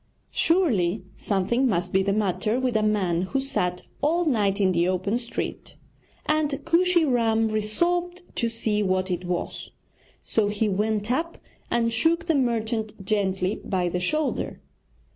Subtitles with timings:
[0.31, 4.87] Surely something must be the matter with a man who sat all night in the
[4.87, 5.75] open street,
[6.25, 9.69] and Kooshy Ram resolved to see what it was;
[10.19, 11.37] so he went up
[11.69, 14.59] and shook the merchant gently by the shoulder.